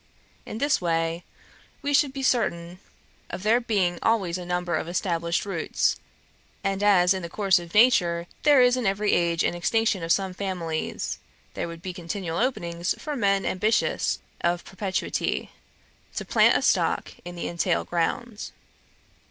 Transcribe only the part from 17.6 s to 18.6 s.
ground.'